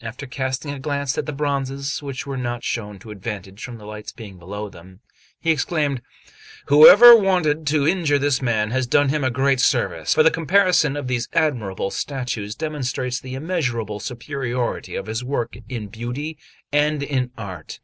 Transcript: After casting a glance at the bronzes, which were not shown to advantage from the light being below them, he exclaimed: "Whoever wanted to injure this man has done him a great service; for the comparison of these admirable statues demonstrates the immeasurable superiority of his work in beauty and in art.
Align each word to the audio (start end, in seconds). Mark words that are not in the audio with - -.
After 0.00 0.26
casting 0.26 0.70
a 0.70 0.78
glance 0.78 1.18
at 1.18 1.26
the 1.26 1.32
bronzes, 1.34 2.02
which 2.02 2.26
were 2.26 2.38
not 2.38 2.64
shown 2.64 2.98
to 3.00 3.10
advantage 3.10 3.62
from 3.62 3.76
the 3.76 3.84
light 3.84 4.10
being 4.16 4.38
below 4.38 4.70
them, 4.70 5.00
he 5.42 5.50
exclaimed: 5.50 6.00
"Whoever 6.68 7.14
wanted 7.14 7.66
to 7.66 7.86
injure 7.86 8.18
this 8.18 8.40
man 8.40 8.70
has 8.70 8.86
done 8.86 9.10
him 9.10 9.22
a 9.22 9.30
great 9.30 9.60
service; 9.60 10.14
for 10.14 10.22
the 10.22 10.30
comparison 10.30 10.96
of 10.96 11.06
these 11.06 11.28
admirable 11.34 11.90
statues 11.90 12.54
demonstrates 12.54 13.20
the 13.20 13.34
immeasurable 13.34 14.00
superiority 14.00 14.94
of 14.94 15.04
his 15.04 15.22
work 15.22 15.54
in 15.68 15.88
beauty 15.88 16.38
and 16.72 17.02
in 17.02 17.30
art. 17.36 17.78